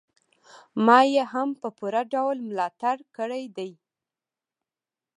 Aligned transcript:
ما 0.85 0.99
يې 1.13 1.23
هم 1.33 1.49
په 1.61 1.67
پوره 1.77 2.01
ډول 2.13 2.37
ملاتړ 2.49 2.97
کړی 3.17 3.43
دی. 3.57 3.71